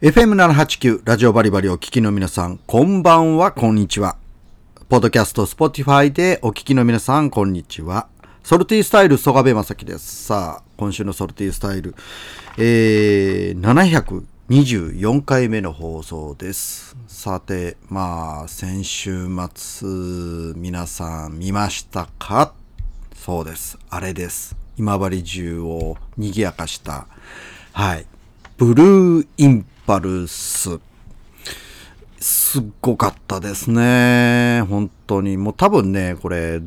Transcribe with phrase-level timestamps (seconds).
[0.00, 4.16] FM789 ラジオバリバリお聞きの皆さん、こんばんは、こんにちは。
[4.88, 8.06] ポッドキャスト、スポティファイでお聞きの皆さん、こんにちは。
[8.44, 10.26] ソルティスタイル、曽我部正樹です。
[10.26, 11.96] さあ、今週のソルティスタイル、
[12.58, 13.98] えー、
[14.48, 16.96] 724回目の放送です。
[17.08, 19.88] さて、まあ、先週末、
[20.54, 22.52] 皆さん見ましたか？
[23.16, 23.76] そうです。
[23.90, 24.54] あれです。
[24.76, 27.08] 今治中を賑やかした、
[27.72, 28.06] はい。
[28.58, 30.80] ブルーインパルス。
[32.18, 34.62] すっごかったですね。
[34.68, 35.36] 本当に。
[35.36, 36.60] もう多分ね、これ、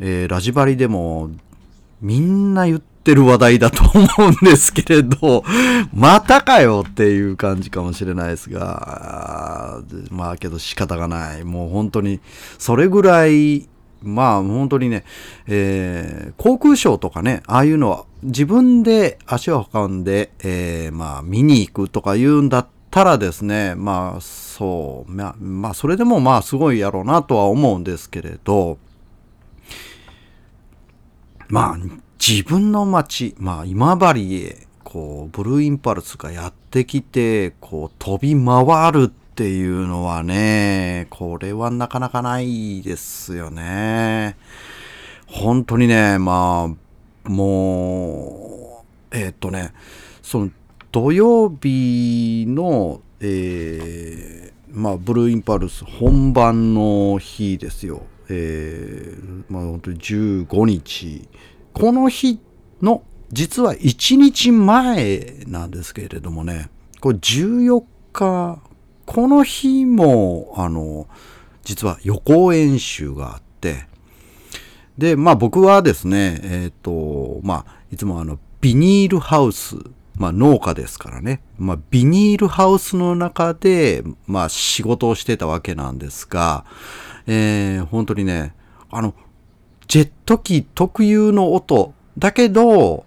[0.00, 1.28] えー、ラジバリでも、
[2.00, 5.44] みんな言ってる話題だと思うんですけれど、
[5.92, 11.44] またかよっていう感じかもしれないですが、まあけど仕方がない。
[11.44, 12.20] もう本当に、
[12.58, 13.68] それぐらい、
[14.02, 15.04] まあ本当にね、
[15.46, 28.78] えー、航空ショーとかね、ああいうのは自分で足を運んで、えー、まあ見に行くとか言うんだったらですね、まあそう、まあ、まあそれでもまあすごいやろうなとは思うんですけれど、
[31.48, 31.78] まあ
[32.18, 44.36] 自分の街、まあ今治へこうブルーインパルスがやってきて、こう飛び回るってていうのはね、これはなかなかないですよね。
[45.28, 46.74] 本当にね、ま
[47.24, 49.72] あ、もう、えー、っとね、
[50.22, 50.50] その
[50.90, 58.02] 土曜日の、えー、まあ、ブルーインパルス本番の日ですよ。
[58.28, 61.28] えー、まあ本当に15日。
[61.74, 62.40] この日
[62.82, 68.62] の、実は1日前なんですけれどもね、これ14日
[69.08, 71.06] この日も、あの、
[71.64, 73.86] 実は予行演習があって、
[74.98, 79.76] で、まあ僕はですね、えっ、ー、と、まあ、いつもあの、ビニールハウス、
[80.16, 86.66] まあ農家ですからね、まあビニールハウスの中で、まあ仕事をしてたわけなんですが、
[87.26, 88.54] えー、本当にね、
[88.90, 89.14] あの、
[89.86, 93.06] ジェット機特有の音、だけど、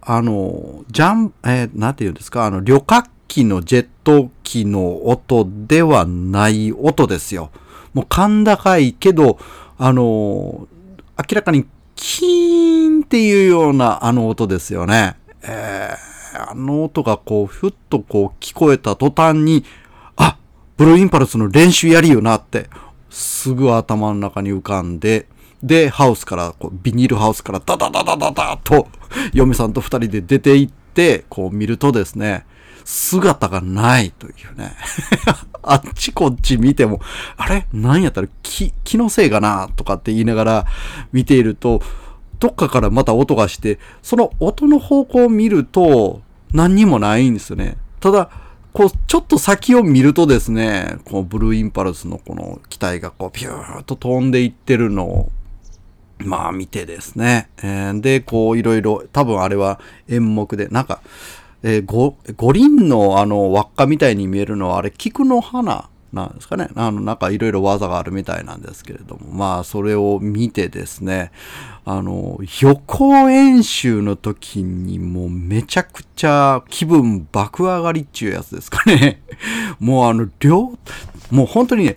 [0.00, 7.50] あの、ジャン、えー、なんて言うんですか、あの、旅客機のジェット機の音ではない音ですよ。
[7.92, 9.38] もう甲高いけど、
[9.78, 10.68] あの
[11.16, 15.16] 明らかにキーンっていうようなあの音ですよね。
[15.42, 19.64] えー、あの音がこう、ふっとこう聞こえた途端に、
[20.16, 20.36] あ
[20.76, 22.68] ブルーインパルスの練習やりよなって、
[23.10, 25.26] すぐ頭の中に浮かんで、
[25.62, 28.88] で、ハウスから、こうビニールハウスからダダダダダダと、
[29.32, 32.44] 嫁さんと二人で出て行って、こう見るとですね、
[32.84, 34.76] 姿がないというね。
[35.62, 37.00] あっちこっち見ても、
[37.36, 37.66] あれ？
[37.72, 40.66] 何やったら気、気のせいかなとかって言いながら
[41.12, 41.80] 見ていると、
[42.38, 46.20] どっかからまた音がして、その音の方向を見ると
[46.52, 47.76] 何にもないんですよね。
[48.00, 48.28] ただ、
[48.74, 55.32] こう、ちょっと先を見るとですね、このブルーインパルスのこの機体がこう、ピューッと飛んでいってるのを、
[56.18, 57.48] まあ見てですね。
[57.58, 61.00] えー、で、こういろいろ、多分あれは演目で、なんか、
[61.64, 66.68] えー、五輪のあの輪っかみたいに見えるのはあれ菊の花なんですかね。
[66.76, 71.32] あの、なんかいろいろ技があるみたいなんですけれども、まあそれを見てですね、
[71.84, 79.22] あの、予行演習の時にもうめちゃくちゃ気分爆上がりっちゅうやつですかね。
[79.80, 80.78] もうあの、両、
[81.30, 81.96] もう本当にね、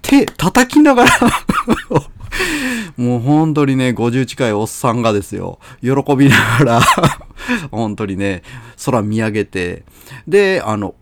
[0.00, 1.10] 手叩きながら
[2.96, 6.80] もう本当にね、50近いおっさんがですよ、喜びながら
[7.70, 8.42] 本当にね、
[8.84, 9.84] 空見上げて、
[10.26, 10.94] で、あの、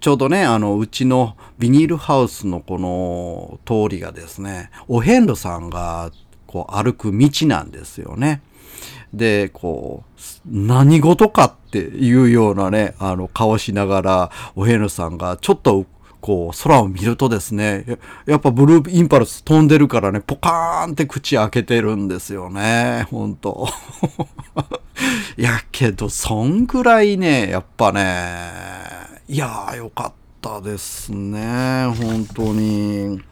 [0.00, 6.10] ちょうどね、あの、うちのビニールハウスのこの通りがですね、お遍路さんが
[6.46, 8.42] こう歩く道なんですよね。
[9.12, 15.86] で、こう、何事かっていうようなね、あの、顔しながら、お遍路さんがちょっと
[16.26, 17.84] こう、空を見るとですね、
[18.26, 23.68] やっぱブルーインパルス飛んでるからね、ポカーンって口開けてるんですよね、ほんと。
[25.38, 28.50] やけど、そんぐらいね、やっぱね、
[29.28, 33.22] いやーよかったですね、本当に。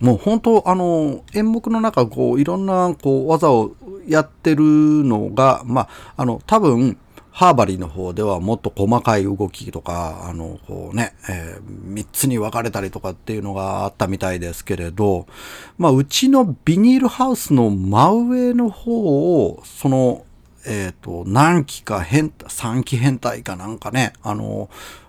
[0.00, 3.72] もう本当、あの、演目の中、こう、いろんな、こう、技を
[4.08, 6.96] やってるのが、まあ、あの、多分、
[7.32, 15.26] ハーバリーの方ではもっと細かい動きとか、あの、こうね、えー、3つに分かれたりとかっていうのがあったみたいですけれど、
[15.78, 20.26] まあ、うちのビニールハウスの真上の方を、その、
[20.66, 24.68] えっ、ー、と、何機か変、3機変態かなんかね、あの、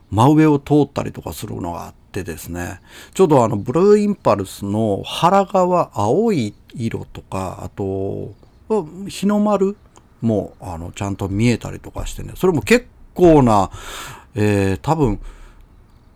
[0.09, 2.79] 真上を通ったりとかするのがあってですね、
[3.13, 8.33] ちょうどあの、ブルーインパルスの腹側青い色とか、あと、
[9.07, 9.75] 日の丸
[10.23, 12.33] もあのちゃんと見えたりとかしてね。
[12.35, 13.69] それも結構な
[14.35, 15.19] えー、多分、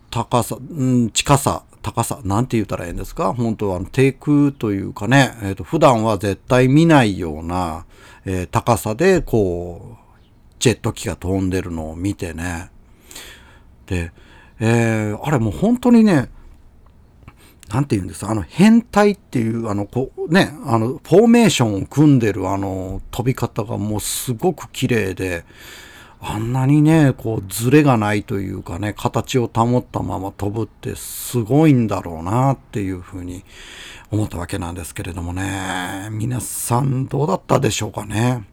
[0.10, 3.32] 高さ、うん、近さ、高さ、なんて言ったらいいんですか？
[3.34, 7.86] 本当は低空というかね、えっ、ー、と、普段は絶対見ないような、
[8.26, 10.16] えー、高さで、こう、
[10.58, 12.72] ジェット機が飛んでるのを見てね。
[13.86, 14.12] で、
[14.60, 16.30] えー、あれもう本当にね、
[17.70, 25.44] なんて言うんですかあの、変態っていう、あの、こう、ね、あの、フォーメーションを組んでるあの、飛び方がもうすごく綺麗で、
[26.20, 33.44] あんなにね、こう、ズレがないというかね、形を保ったまま飛ぶってすごいんだろうなっていうふうに
[34.12, 36.08] 思ったわけなんですけれどもね。
[36.12, 38.48] 皆さんどうだったでしょうかね。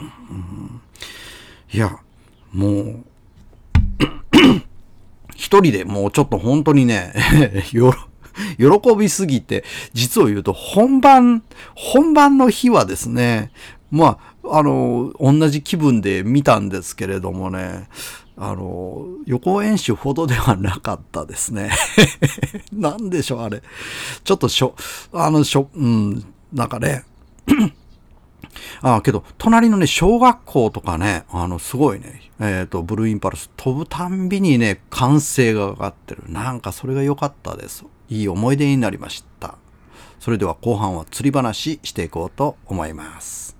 [0.00, 0.80] うん、
[1.72, 1.98] いや、
[2.52, 3.04] もう、
[5.34, 7.14] 一人でもうちょっと本当にね、
[8.58, 11.42] 喜びすぎて、実を言うと本番、
[11.74, 13.50] 本番の日はですね、
[13.90, 17.88] まあ、あの、同じ気分で見たんですけれどもね、
[18.36, 21.70] あの、予行演習ほどではなかったですね。
[22.72, 23.62] なんでしょう、あれ。
[24.24, 24.74] ちょっとしょ、
[25.12, 27.04] あの、しょ、うん、なんかね、
[28.80, 36.24] あ あ、けど、隣のね、小学校とかね、あの、すごいね、えっ、ー、と、ブルーインパルス飛ぶたんびにね、歓声が上がってる。
[36.26, 37.84] なんかそれが良かったです。
[38.08, 39.54] いい思い出になりました。
[40.18, 43.56] それでは後半は釣り話していこうと思います。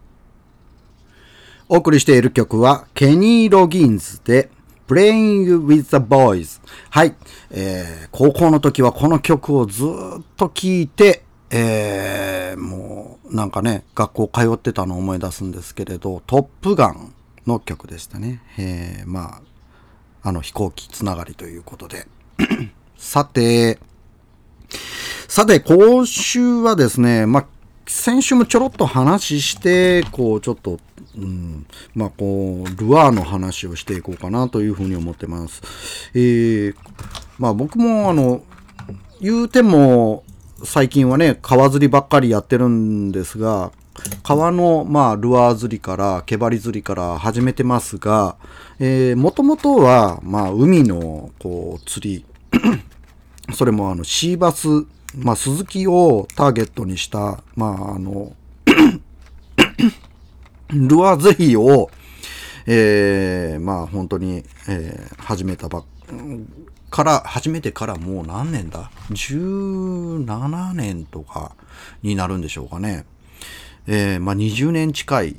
[1.69, 4.51] お送りしている曲は、ケニー・ロギンズで、
[4.89, 6.61] Playing with the Boys。
[6.91, 7.15] はい。
[7.53, 17.15] えー、高校の時はこの曲をずっと聴いて、えー、もう、なんかね、学校通ってたのを思い出すんですけれど、トップガン
[17.47, 18.43] の曲でしたね。
[18.59, 19.41] えー、ま
[20.23, 22.07] あ、あの飛行機つながりということで。
[22.97, 23.79] さて、
[25.29, 27.47] さて、今週はですね、まあ、
[27.87, 30.79] 先週もちょろっと話して、こう、ちょっと、
[31.17, 35.63] うん、まあ、こう、ルアーの話をしていこうかなというふうに思ってます。
[36.15, 36.75] えー、
[37.39, 38.43] まあ、僕も、あの、
[39.21, 40.25] 言うても、
[40.65, 43.73] 最近はね、川釣りばっかりやってるんですが、
[44.23, 48.37] 川の、まあ、ルアー釣りから、毛針釣りから始めてますが、
[48.79, 52.25] えー、もともとは、まあ、海の、こう、釣り、
[53.55, 54.69] それもあのシーバス、
[55.17, 58.35] まあ、鈴木をターゲットにした、まあ、あの
[60.71, 61.91] ルアーゼリーを、
[62.67, 65.85] えー、まあ本当に、えー、始めたば
[66.91, 71.57] から、始めてからもう何年だ ?17 年とか
[72.03, 73.07] になるんでしょうかね。
[73.87, 75.37] えー、まあ20年近い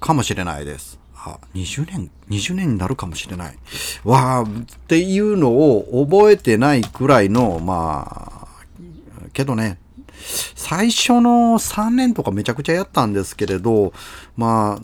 [0.00, 0.98] かもしれないです。
[1.14, 3.58] あ、20年、20年になるかもしれない。
[4.04, 4.46] わあ、っ
[4.86, 8.46] ていうのを覚えてないくらいの、まあ、
[9.32, 9.78] けどね、
[10.54, 13.92] 最初の3年とかめちゃくちゃやったんですけれど、
[14.36, 14.82] まあ、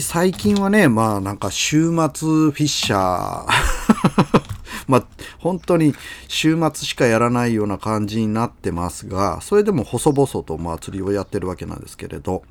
[0.00, 4.51] 最近はね、まあなんか週末フィッシャー
[4.92, 5.06] まあ
[5.38, 5.94] 本当に
[6.28, 12.42] 週末しかやらないような感じになってますが、それでも細々とまあ釣りをやってるわけなんですけれど、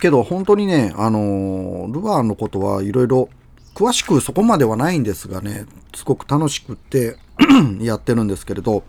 [0.00, 3.28] けど本当にね、あのルアーのことはいろいろ
[3.76, 7.18] 詳しくそこまではないんですがね、すごく楽しくって
[7.80, 8.82] やってるんですけれど、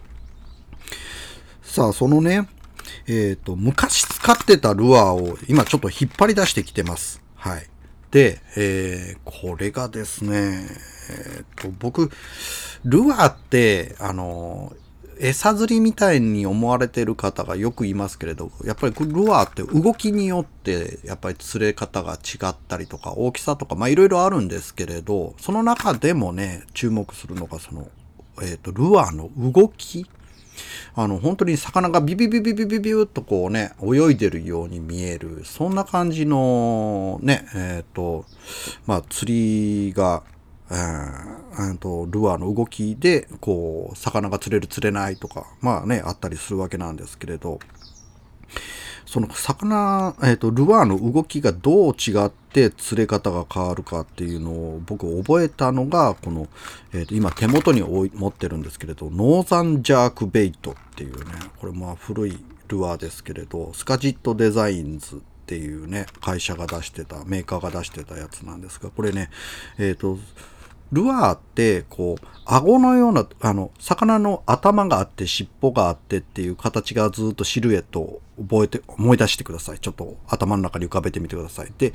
[1.62, 2.50] さあ、そのね、
[3.06, 7.22] えっ、ー、と、昔使ってたルアーを今ちょっと引っ張り出してきてます。
[7.36, 7.70] はい。
[8.12, 10.68] で、えー、これがですね、
[11.36, 12.10] えっ、と、僕、
[12.86, 14.74] ルアーって、あの、
[15.20, 27.90] 餌釣りみたいに思われてる方がよくいますけれど、やっぱりルアーって動きによってやっぱり釣れ方が違ったりとか大きさとかまあいろいろあるんですけれど、その中でもね、注目するのがその、
[28.42, 30.08] えっ、ー、と、ルアーの動き
[30.96, 38.26] あの、本当に魚がビビビビビビビュッとこうね、泳いでるように見える、そんな感じのね、えっ、ー、と、
[38.86, 40.24] まあ、釣りが、
[40.70, 47.60] えー、とルアーの動きでこう魚が釣れる釣れないとかまあねあったりするわけなんですけれど。
[49.08, 56.48] その魚、えーと、ルアーの動きがどう違って釣れ方が変わるかっていうのを僕覚えたのがこの、
[56.94, 62.38] えーと、今手元に持ってるんですけれどノーザンジャークベイトっていうねこれまあ古い
[62.68, 69.30] ルアーですけれどスカジットデザインズっていうね会社が出してたメーカーが出してたやつなんですがこれね
[69.78, 70.18] えっ、ー、と
[70.92, 79.80] ルアーって、こう、顎のような、あの、魚の頭があって尻尾があってっていう形がずっとシルエット覚えて、思い出してください。
[79.80, 81.74] ちょっと頭の中に浮かべてみてください。
[81.78, 81.94] で、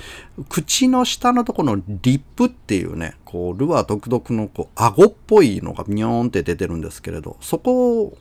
[0.48, 8.16] 口の下のところのリップっていうね、こう、ルアー独特のこう、顎っぽいのがニョーンって出てるんですけれど、そこ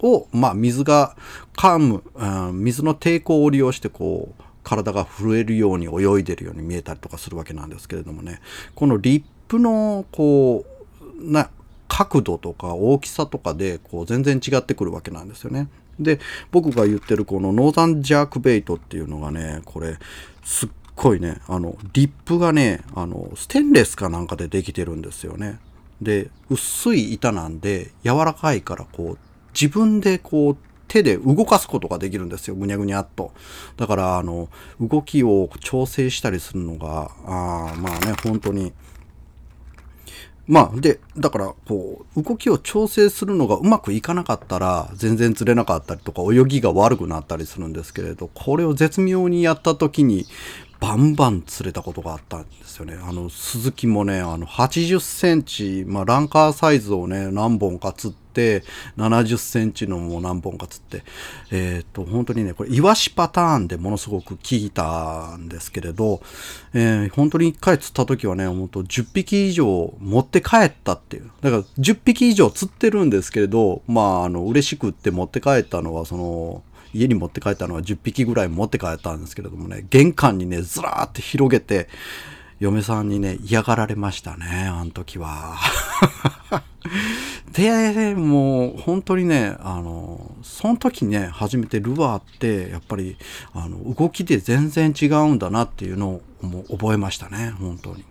[0.00, 1.16] を、まあ、水が
[1.56, 8.40] 噛む、うん、水の抵抗を利用してこう、体が震えるように泳いでるように見えたりとかするわけなんですけれどもね、
[8.74, 10.64] このリップのこ
[11.18, 11.50] うな
[11.88, 15.68] 角度とか大きさとかでこう全然違ってくるわけなんですよね。
[15.98, 16.20] で
[16.50, 19.96] 僕が言ってるこのノーザンジャークベイトっていうのがねこれ
[20.42, 25.58] すっごいねあのリップがねあのステンレスかなんかでできてるんですよね。
[26.00, 29.18] で薄い板なんで柔らかいからこう
[29.54, 30.56] 自分でこう
[30.92, 32.54] 手で動かすことができるんですよ。
[32.54, 33.32] ぐにゃぐにゃっと。
[33.78, 38.74] だから、あの、動きを調整したりするのが、あまあね、本当に、
[40.48, 50.26] まあ、で、だから、こう、動きを調整するのがうまくいかなかったら、全然釣れなかったりとか、泳ぎが悪くなったりするんですけれど、これを絶妙にやった時に、
[50.80, 52.98] バンバン釣れたことがあったんですよね。
[53.00, 58.64] あの、鈴木もね、あの、80センチ、まあ、ランカーサイズをね、何本か釣って、
[58.96, 61.04] 70センチのも何本か釣って、
[61.50, 66.22] えっ、と、本当にね、これ、イワシパターンでものすごく効いたんですけれど、
[66.74, 71.30] えー、本当に一回釣った時はね、本当10匹以上持って帰ったっていう。
[71.40, 76.62] だから、10匹以上釣ってるんですけれど、まあ、あの、嬉しくって持って帰ったのは、その、
[76.94, 81.88] 家に持って帰ったのは10匹ぐらい持って帰ったんですけれどもね、玄関にね、ずらーって広げて、
[82.62, 85.56] 嫁さんにね、嫌がられましたね、あの時は。
[87.52, 93.16] で、もう本当にね、あの、その時ね、初めてルアーって、やっぱり、
[93.52, 96.22] あの、動きで全然違うんだなっていうのを
[96.70, 98.04] 覚えましたね、本当に。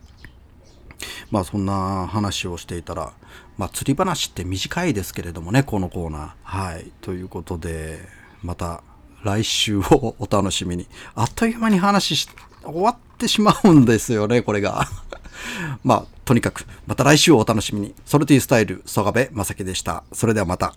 [1.31, 3.13] まあそんな話をしていたら、
[3.57, 6.29] まあ釣り話って短いですけれどもね、このコーナー。
[6.43, 6.91] はい。
[6.99, 8.05] ということで、
[8.43, 8.83] また
[9.23, 10.87] 来週をお楽しみに。
[11.15, 12.27] あっという間に話し、
[12.63, 14.87] 終わったってしまうんですよね、これが。
[15.83, 17.93] まあ、とにかく、また来週をお楽しみに。
[18.05, 20.03] ソルティスタイル、曽我部正樹でした。
[20.11, 20.73] それではまた。